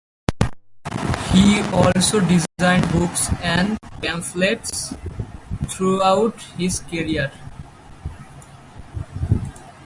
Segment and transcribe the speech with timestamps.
[1.31, 4.95] He also designed books and pamphlets
[5.69, 7.31] throughout his career.